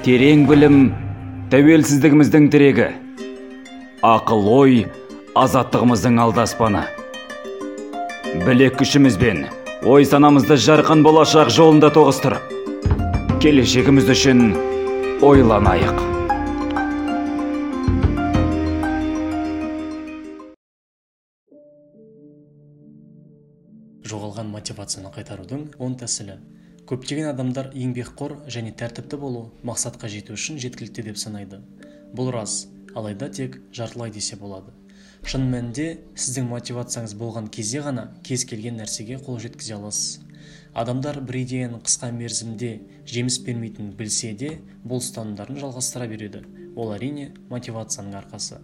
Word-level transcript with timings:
терең 0.00 0.46
білім 0.48 0.76
тәуелсіздігіміздің 1.52 2.46
тірегі. 2.52 2.86
Ақыл 4.00 4.46
ой 4.48 4.76
азаттығымыздың 5.36 6.16
алдаспаны. 6.24 6.86
Білек 8.46 8.78
күшімізбен 8.80 9.42
ой 9.84 10.06
санамызды 10.08 10.56
жарқын 10.56 11.04
болашақ 11.04 11.50
жолында 11.52 11.90
тоғыстырып 11.92 12.54
келешегіміз 13.44 14.08
үшін 14.14 14.40
ойланайық. 15.20 16.00
Жоғалған 24.08 24.48
мотивацияны 24.56 25.12
қайтарудың 25.12 25.68
оң 25.76 26.00
тәсілі. 26.00 26.38
Көптеген 26.90 27.28
адамдар 27.30 27.68
еңбекқор 27.70 28.32
және 28.50 28.72
тәртіпті 28.74 29.18
болу 29.22 29.44
мақсатқа 29.62 30.08
жету 30.10 30.34
үшін 30.34 30.56
жеткілікті 30.58 31.04
деп 31.06 31.18
санайды. 31.22 31.60
Бұл 32.18 32.32
рас 32.34 32.64
алайда 32.98 33.28
тек 33.30 33.60
жартылай 33.70 34.10
десе 34.10 34.34
болады. 34.40 34.72
Шын 35.22 35.44
мәнінде 35.52 35.84
сіздің 36.18 36.48
мотивацияңыз 36.50 37.14
болған 37.20 37.46
кезде 37.54 37.84
ғана 37.84 38.08
кез 38.26 38.42
келген 38.42 38.80
нәрсеге 38.82 39.20
қол 39.22 39.38
жеткізе 39.38 39.76
аласыз. 39.76 40.24
Адамдар 40.74 41.20
бір 41.22 41.38
идеяның 41.44 41.84
қысқа 41.86 42.10
мерзімде 42.16 42.72
жеміс 43.06 43.38
бермейтінін 43.46 43.92
білсе 43.94 44.32
де 44.34 44.56
бұл 44.82 44.98
ұстанымдарын 44.98 45.60
жалғастыра 45.62 46.08
береді. 46.10 46.42
Ол 46.74 46.90
әрине 46.96 47.28
мотивацияның 47.52 48.18
арқасы. 48.18 48.58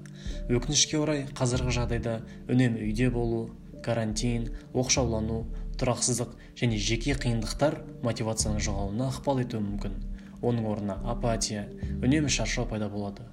Өкінішке 0.50 0.98
орай 0.98 1.28
қазіргі 1.38 1.76
жағдайда 1.78 2.16
үнемі 2.50 2.82
үйде 2.88 3.10
болу 3.14 3.52
карантин 3.86 4.48
оқшаулану 4.74 5.44
тұрақсыздық 5.80 6.34
және 6.58 6.78
жеке 6.80 7.14
қиындықтар 7.20 7.78
мотивацияның 8.06 8.62
жоғалуына 8.66 9.08
ықпал 9.12 9.42
етуі 9.42 9.62
мүмкін. 9.64 9.96
Оның 10.44 10.68
орнына 10.68 10.98
апатия 11.08 11.66
үнемі 12.02 12.28
шаршау 12.32 12.66
пайда 12.68 12.88
болады. 12.92 13.24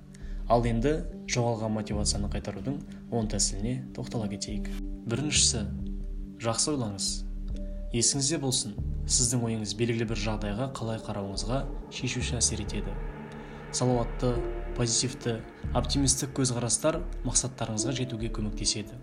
Ал 0.51 0.65
енді 0.67 0.95
жоғалған 1.31 1.71
мотивацияны 1.77 2.29
қайтарудың 2.31 2.79
он 3.11 3.29
тәсіліне 3.31 3.93
тоқтала 3.95 4.27
кетейік. 4.31 4.69
Біріншісі 5.07 5.65
жақсы 6.43 6.73
ойлаңыз. 6.73 7.09
Есіңізде 7.95 8.39
болсын 8.43 8.75
сіздің 9.07 9.43
ойыңыз 9.47 9.75
белгілі 9.79 10.07
бір 10.09 10.19
жағдайға 10.23 10.69
қалай 10.75 10.99
қарауыңызға 11.03 11.63
шешуші 11.93 12.39
әсер 12.39 12.63
етеді. 12.63 12.93
Салауатты 13.73 14.33
позитивті 14.77 15.39
оптимистік 15.75 16.33
көзқарастар 16.37 16.99
мақсаттарыңызға 17.27 17.95
жетуге 17.99 18.31
көмектеседі. 18.33 18.95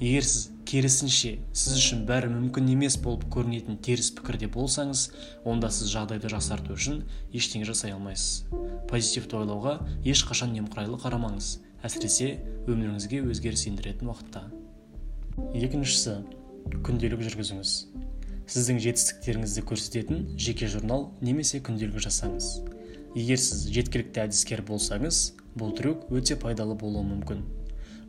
Егер 0.00 0.26
сіз 0.26 0.48
керісінше 0.68 1.30
сіз 1.56 1.76
үшін 1.78 2.02
бәрі 2.08 2.28
мүмкін 2.28 2.66
емес 2.74 2.98
болып 3.00 3.24
көрінетін 3.32 3.78
теріс 3.84 4.10
пікірде 4.18 4.50
болсаңыз 4.52 5.06
онда 5.48 5.70
сіз 5.72 5.88
жағдайды 5.94 6.28
жақсарту 6.28 6.76
үшін 6.76 6.98
ештеңе 7.32 7.64
жасай 7.68 7.94
алмайсыз. 7.96 8.44
Позитивті 8.90 9.38
ойлауға 9.40 9.78
ешқашан 10.04 10.52
немқұрайлы 10.58 11.00
қарамаңыз. 11.00 11.48
Әсіресе 11.88 12.30
өміріңізге 12.68 13.22
өзгеріс 13.30 13.64
ендіретін 13.70 14.12
уақытта. 14.12 14.44
Екіншісі 15.56 16.18
күнделік 16.84 17.24
жүргізіңіз. 17.24 17.74
Сіздің 18.48 18.82
жетістіктеріңізді 18.84 19.64
көрсететін 19.68 20.26
жеке 20.40 20.68
журнал 20.68 21.12
немесе 21.24 21.62
күнделік 21.64 22.00
жасаңыз. 22.04 22.58
Егер 23.16 23.40
сіз 23.40 23.68
жеткілікті 23.72 24.26
әдіскер 24.26 24.64
болсаңыз 24.68 25.22
бұл 25.56 25.72
трюк 25.78 26.10
өте 26.12 26.36
пайдалы 26.40 26.76
болуы 26.76 27.06
мүмкін. 27.08 27.46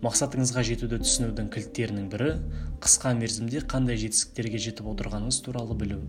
Мақсатыңызға 0.03 0.63
жетуді 0.63 1.01
түсінудің 1.03 1.49
кілттерінің 1.51 2.05
бірі 2.13 2.29
қысқа 2.83 3.11
мерзімде 3.19 3.65
қандай 3.67 3.99
жетістіктерге 3.99 4.61
жетіп 4.63 4.87
отырғаныңыз 4.93 5.41
туралы 5.43 5.75
білу. 5.75 5.99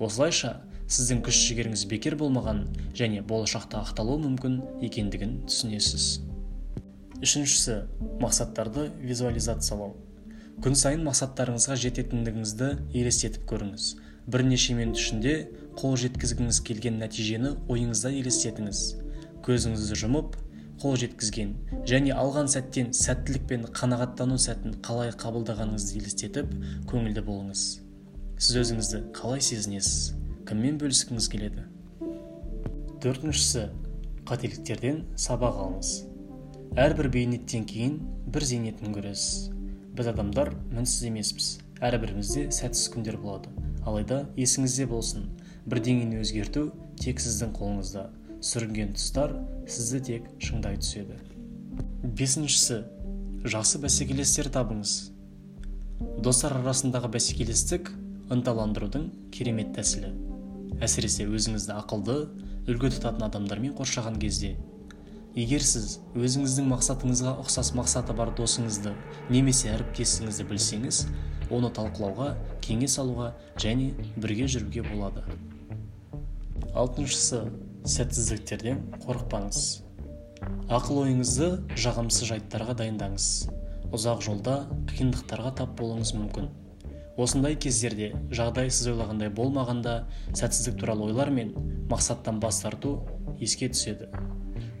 Осылайша 0.00 0.54
сіздің 0.88 1.20
күш 1.26 1.42
жігеріңіз 1.50 1.84
бекер 1.90 2.16
болмаған 2.16 2.64
және 2.96 3.20
болашақта 3.20 3.82
ақталуы 3.84 4.22
мүмкін 4.24 4.60
екендігін 4.88 5.42
түсінесіз. 5.50 6.06
Үшіншісі 7.20 7.82
мақсаттарды 8.22 8.88
визуализациялау. 9.02 9.96
Күн 10.64 10.78
сайын 10.78 11.04
мақсаттарыңызға 11.04 11.76
жететіндігіңізді 11.84 12.70
елестетіп 12.96 13.44
көріңіз. 13.50 13.90
Бірнеше 14.30 14.74
минут 14.78 14.98
ішінде 15.02 15.34
қол 15.76 15.98
жеткізгіңіз 16.00 16.62
келген 16.64 16.98
нәтижені 17.02 17.56
ойыңызда 17.68 18.14
елестетіңіз. 18.22 18.80
Көзіңізді 19.44 19.98
жұмып 20.06 20.38
қол 20.82 20.94
жеткізген 21.00 21.54
және 21.88 22.14
алған 22.14 22.48
сәттен 22.52 22.92
сәттілік 22.94 23.48
пен 23.50 23.64
қанағаттану 23.74 24.38
сәтін 24.38 24.76
қалай 24.86 25.10
қабылдағаныңызды 25.18 25.98
елестетіп 25.98 26.52
көңілді 26.90 27.24
болыңыз. 27.26 27.64
Сіз 28.38 28.60
өзіңізді 28.62 29.00
қалай 29.18 29.42
сезінесіз? 29.42 30.12
Кіммен 30.46 30.78
бөліскіңіз 30.78 31.26
келеді? 31.32 31.64
Төртіншісі 33.02 33.64
қателіктерден 34.28 35.02
сабақ 35.18 35.58
алыңыз. 35.64 35.90
Әрбір 36.78 37.10
бейнеттен 37.14 37.66
кейін 37.66 37.98
бір 38.30 38.46
зейнетін 38.46 38.94
көресіз. 38.94 39.48
Біз 39.98 40.12
адамдар 40.12 40.52
мінсіз 40.70 41.08
емеспіз. 41.10 41.50
Әрбірімізде 41.82 42.48
сәтсіз 42.54 42.92
күндер 42.94 43.18
болады. 43.18 43.50
Алайда 43.82 44.24
есіңізде 44.38 44.86
болсын. 44.90 45.26
Бірдеңені 45.66 46.22
өзгерту 46.22 46.68
тек 47.02 47.22
сіздің 47.22 47.54
қолыңызда. 47.58 48.08
Сүрінген 48.38 48.92
тұстар 48.94 49.32
сізді 49.66 50.00
тек 50.06 50.26
шыңдай 50.42 50.78
түседі. 50.78 51.16
Бесіншісі 52.18 52.82
жақсы 53.50 53.80
бәсекелестер 53.82 54.50
табыңыз. 54.54 54.92
Достар 56.22 56.54
арасындағы 56.60 57.10
бәсекелестік 57.16 57.90
ынталандырудың 58.30 59.08
керемет 59.34 59.74
тәсілі. 59.74 60.12
Әсіресе 60.84 61.26
өзіңізді 61.26 61.74
ақылды 61.80 62.18
үлгі 62.70 62.92
тұтатын 62.94 63.26
адамдармен 63.26 63.74
қоршаған 63.74 64.20
кезде. 64.22 64.54
Егер 65.34 65.62
сіз 65.66 65.98
өзіңіздің 66.14 66.70
мақсатыңызға 66.70 67.34
ұқсас 67.42 67.72
мақсаты 67.74 68.14
бар 68.14 68.30
досыңызды 68.38 68.94
немесе 69.34 69.72
әріптесіңізді 69.74 70.46
білсеңіз 70.50 71.04
оны 71.50 71.70
талқылауға 71.74 72.32
кеңес 72.64 72.98
алуға 73.02 73.32
және 73.58 73.92
бірге 74.16 74.46
жүруге 74.50 74.86
болады. 74.86 75.24
Алтыншысы 76.74 77.42
сәтсіздіктерден 77.88 78.80
қорықпаңыз. 79.04 79.58
Ақыл 80.68 80.98
ойыңызды 81.06 81.46
жағымсыз 81.80 82.28
жайттарға 82.28 82.74
дайындаңыз. 82.82 83.28
Ұзақ 83.96 84.20
жолда 84.26 84.56
қиындықтарға 84.90 85.54
тап 85.62 85.72
болуыңыз 85.78 86.12
мүмкін. 86.18 86.50
Осындай 87.18 87.56
кездерде 87.56 88.10
жағдай 88.28 88.68
сіз 88.68 88.90
ойлағандай 88.92 89.32
болмағанда 89.34 89.94
сәтсіздік 90.36 90.76
туралы 90.82 91.08
ойлар 91.08 91.32
мен 91.32 91.54
мақсаттан 91.88 92.42
бас 92.44 92.60
тарту 92.62 92.98
еске 93.40 93.70
түседі. 93.72 94.10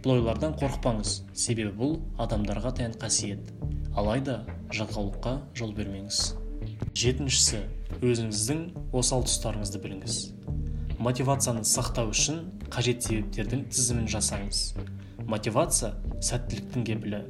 Бұл 0.04 0.18
ойлардан 0.18 0.54
қорықпаңыз. 0.60 1.22
Себебі 1.32 1.72
бұл 1.80 1.96
адамдарға 2.20 2.74
тән 2.82 2.98
қасиет. 3.00 3.54
Алайда 3.96 4.42
жалқаулыққа 4.68 5.38
жол 5.58 5.72
бермеңіз. 5.74 6.36
Жетіншісі 6.92 7.64
өзіңіздің 8.02 8.92
осал 8.92 9.24
тұстарыңызды 9.26 9.80
біліңіз. 9.82 10.20
Мотивацияны 10.98 11.62
сақтау 11.62 12.08
үшін 12.10 12.40
қажет 12.74 13.04
себептердің 13.06 13.68
тізімін 13.70 14.08
жасаңыз. 14.10 14.62
Мотивация 15.30 15.92
сәттіліктің 16.24 16.86
кепілі 16.88 17.20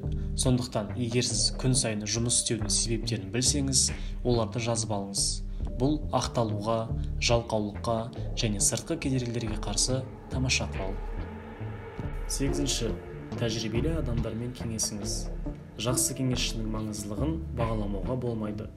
сондықтан 0.41 0.95
егер 0.97 1.27
сіз 1.29 1.51
күн 1.61 1.77
сайын 1.77 2.07
жұмыс 2.09 2.39
істеудің 2.41 2.73
себептерін 2.73 3.29
білсеңіз 3.35 3.83
оларды 4.25 4.63
жазып 4.65 4.95
алыңыз. 4.97 5.27
Бұл 5.79 5.99
ақталуға 6.17 6.79
жалқаулыққа 7.21 7.99
және 8.41 8.63
сыртқы 8.65 8.97
кедергілерге 9.05 9.61
қарсы 9.61 10.01
тамаша 10.33 10.71
құрал. 10.73 10.97
Сегізінші. 12.29 12.95
Тәжірибелі 13.39 13.99
адамдармен 14.01 14.55
кеңесіңіз. 14.57 15.19
Жақсы 15.85 16.17
кеңесшінің 16.17 16.73
маңыздылығын 16.73 17.35
бағаламауға 17.59 18.17
болмайды. 18.25 18.71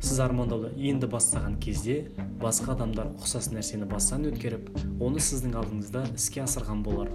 Сіз 0.00 0.20
армандауды 0.24 0.72
енді 0.90 1.08
бастаған 1.12 1.58
кезде 1.62 1.96
басқа 2.40 2.74
адамдар 2.74 3.12
ұқсас 3.20 3.50
нәрсені 3.54 3.88
бастан 3.90 4.24
өткеріп 4.30 4.70
оны 5.00 5.22
сіздің 5.22 5.58
алдыңызда 5.60 6.06
іске 6.16 6.44
асырған 6.44 6.82
болар. 6.86 7.12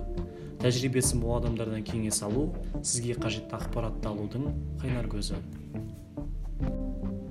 Тәжірибесі 0.61 1.17
мол 1.19 1.39
адамдардан 1.39 1.83
кеңес 1.85 2.21
алу 2.25 2.47
сізге 2.81 3.17
қажетті 3.17 3.57
ақпаратты 3.57 4.11
алудың 4.11 4.51
қайнар 4.83 5.09
көзі. 5.11 5.41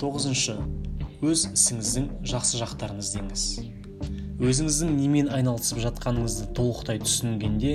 Тоғызыншы. 0.03 0.59
Өз 1.25 1.49
ісіңіздің 1.55 2.11
жақсы 2.29 2.61
жақтарын 2.61 3.01
іздеңіз 3.01 3.47
өзіңіздің 4.43 4.97
немен 4.99 5.29
айналысып 5.33 5.79
жатқаныңызды 5.85 6.49
толықтай 6.59 6.99
түсінгенде 7.01 7.75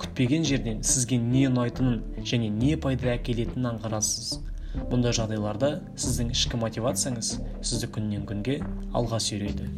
күтпеген 0.00 0.46
жерден 0.48 0.80
сізге 0.86 1.18
не 1.20 1.44
ұнайтынын 1.50 2.24
және 2.24 2.48
не 2.48 2.78
пайда 2.80 3.12
әкелетінін 3.12 3.74
аңғарасыз. 3.74 4.38
Мұндай 4.76 5.14
жағдайларда 5.16 5.70
сіздің 5.98 6.32
ішкі 6.34 6.60
мотивацияңыз 6.60 7.30
сізді 7.62 7.88
күннен 7.94 8.26
күнге 8.28 8.58
алға 8.96 9.20
сүйрейді. 9.22 9.68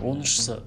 Оныншысы 0.00 0.58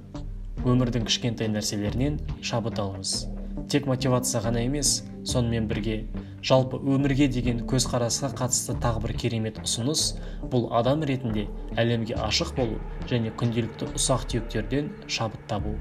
өмірдің 0.65 1.07
кішкентай 1.09 1.50
нәрселерінен 1.53 2.19
шабыт 2.45 2.79
алыңыз. 2.81 3.25
Тек 3.71 3.88
мотивация 3.89 4.41
ғана 4.45 4.62
емес 4.65 5.01
сонымен 5.25 5.67
бірге 5.67 5.97
жалпы 6.45 6.77
өмірге 6.77 7.27
деген 7.33 7.63
көзқарасқа 7.69 8.31
қатысты 8.38 8.75
тағы 8.81 9.01
бір 9.06 9.13
керемет 9.23 9.59
ұсыныс 9.63 10.03
бұл 10.51 10.67
адам 10.77 11.03
ретінде 11.09 11.47
әлемге 11.81 12.19
ашық 12.21 12.53
болу 12.57 12.77
және 13.09 13.33
күнделікті 13.39 13.89
ұсақ 13.97 14.27
түйектерден 14.31 14.91
шабыт 15.07 15.47
табу. 15.50 15.73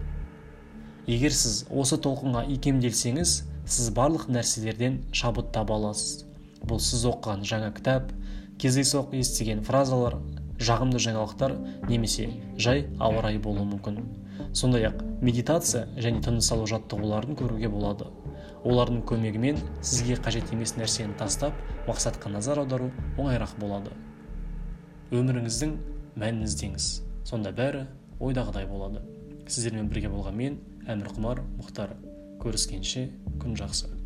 Егер 1.06 1.36
сіз 1.36 1.66
осы 1.68 2.00
толқынға 2.00 2.46
икемделсеңіз 2.56 3.42
сіз 3.68 3.90
барлық 3.96 4.30
нәрселерден 4.32 5.02
шабыт 5.12 5.52
таба 5.52 5.76
аласыз. 5.76 6.24
Бұл 6.68 6.80
сіз 6.80 7.04
оқыған 7.10 7.44
жаңа 7.48 7.70
кітап 7.76 8.12
кездейсоқ 8.60 9.14
естіген 9.18 9.62
фразалар 9.66 10.18
жағымды 10.60 11.00
жаңалықтар 11.02 11.56
немесе 11.88 12.28
жай 12.56 12.86
ауа 12.98 13.22
райы 13.24 13.40
болуы 13.42 13.66
мүмкін. 13.68 13.98
Сондай 14.54 14.86
ақ 14.88 15.02
медитация 15.22 15.88
және 15.98 16.22
тыныс 16.22 16.50
алу 16.54 16.66
жаттығуларын 16.70 17.34
көруге 17.38 17.70
болады. 17.70 18.06
Олардың 18.64 19.02
көмегімен 19.08 19.58
сізге 19.82 20.16
қажет 20.22 20.52
емес 20.54 20.76
нәрсені 20.78 21.16
тастап 21.18 21.58
мақсатқа 21.88 22.30
назар 22.32 22.62
аудару 22.62 22.92
оңайырақ 23.18 23.58
болады. 23.58 23.90
Өміріңіздің 25.12 25.74
мәнін 26.16 26.46
іздеңіз. 26.46 26.88
Сонда 27.26 27.52
бәрі 27.52 27.84
ойдағыдай 28.20 28.68
болады. 28.70 29.02
Сіздермен 29.48 29.90
бірге 29.90 30.08
болған 30.12 30.38
мен 30.38 30.62
әмір 30.86 31.12
құмар 31.18 31.44
мұхтар. 31.58 31.98
Көріскенше 32.40 33.08
күн 33.42 33.58
жақсы. 33.58 34.03